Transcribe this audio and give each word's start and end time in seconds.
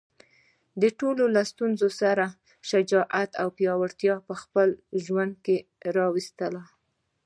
د 0.81 0.83
ټولو 0.99 1.23
له 1.35 1.41
ستونزو 1.51 1.87
سره 2.01 2.25
شجاعت 2.69 3.31
او 3.41 3.47
پیاوړتیا 3.57 4.15
په 4.27 4.33
خپل 4.41 4.69
ژوند 5.05 5.33
کې 5.45 5.57
راوستل. 5.97 6.55